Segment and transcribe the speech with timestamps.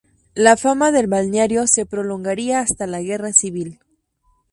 [0.33, 3.79] La fama del balneario se prolongaría hasta la Guerra Civil.